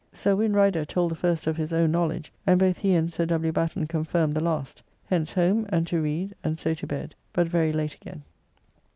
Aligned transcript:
Sir 0.11 0.35
Win. 0.35 0.53
Rider 0.53 0.83
told 0.83 1.11
the 1.11 1.15
first 1.15 1.45
of 1.45 1.55
his 1.57 1.71
own 1.71 1.91
knowledge; 1.91 2.33
and 2.47 2.57
both 2.59 2.77
he 2.79 2.95
and 2.95 3.13
Sir 3.13 3.27
W. 3.27 3.51
Batten 3.51 3.85
confirm 3.85 4.31
the 4.31 4.41
last. 4.43 4.81
Hence 5.05 5.31
home 5.33 5.67
and 5.69 5.85
to 5.85 6.01
read, 6.01 6.33
and 6.43 6.57
so 6.57 6.73
to 6.73 6.87
bed, 6.87 7.13
but 7.33 7.47
very 7.47 7.71
late 7.71 7.93
again. 7.93 8.23